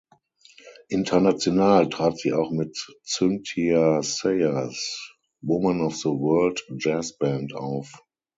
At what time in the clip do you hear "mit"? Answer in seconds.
2.49-2.75